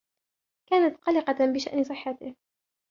[0.65, 2.35] كانت قلقة بشأن صحته.